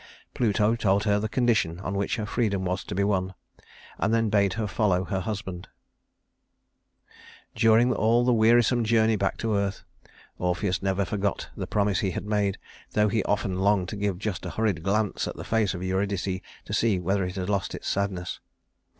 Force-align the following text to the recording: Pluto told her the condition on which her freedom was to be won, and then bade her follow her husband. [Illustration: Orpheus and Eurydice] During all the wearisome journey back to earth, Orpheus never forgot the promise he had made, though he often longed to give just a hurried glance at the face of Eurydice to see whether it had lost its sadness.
Pluto 0.33 0.75
told 0.75 1.03
her 1.03 1.19
the 1.19 1.29
condition 1.29 1.79
on 1.81 1.93
which 1.93 2.15
her 2.15 2.25
freedom 2.25 2.65
was 2.65 2.83
to 2.85 2.95
be 2.95 3.03
won, 3.03 3.35
and 3.99 4.11
then 4.11 4.29
bade 4.31 4.53
her 4.53 4.65
follow 4.65 5.03
her 5.03 5.19
husband. 5.19 5.67
[Illustration: 7.51 7.51
Orpheus 7.51 7.51
and 7.51 7.61
Eurydice] 7.61 7.61
During 7.61 7.93
all 7.93 8.25
the 8.25 8.33
wearisome 8.33 8.83
journey 8.83 9.15
back 9.15 9.37
to 9.37 9.53
earth, 9.53 9.83
Orpheus 10.39 10.81
never 10.81 11.05
forgot 11.05 11.51
the 11.55 11.67
promise 11.67 11.99
he 11.99 12.09
had 12.09 12.25
made, 12.25 12.57
though 12.93 13.09
he 13.09 13.23
often 13.25 13.59
longed 13.59 13.89
to 13.89 13.95
give 13.95 14.17
just 14.17 14.43
a 14.43 14.49
hurried 14.49 14.81
glance 14.81 15.27
at 15.27 15.35
the 15.35 15.43
face 15.43 15.75
of 15.75 15.83
Eurydice 15.83 16.23
to 16.65 16.73
see 16.73 16.99
whether 16.99 17.23
it 17.23 17.35
had 17.35 17.47
lost 17.47 17.75
its 17.75 17.87
sadness. 17.87 18.39